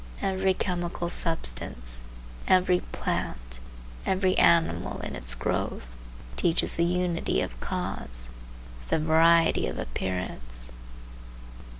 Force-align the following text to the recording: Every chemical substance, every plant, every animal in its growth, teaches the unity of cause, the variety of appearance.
Every 0.23 0.55
chemical 0.55 1.09
substance, 1.09 2.01
every 2.47 2.79
plant, 2.79 3.59
every 4.03 4.35
animal 4.35 4.99
in 5.01 5.15
its 5.15 5.35
growth, 5.35 5.95
teaches 6.35 6.75
the 6.75 6.85
unity 6.85 7.39
of 7.39 7.59
cause, 7.59 8.27
the 8.89 8.97
variety 8.97 9.67
of 9.67 9.77
appearance. 9.77 10.71